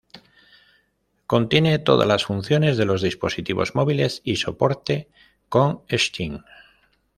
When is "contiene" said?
1.27-1.77